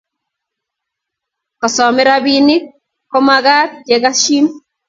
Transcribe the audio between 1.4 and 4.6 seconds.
kesamei ropinik komakat kekashin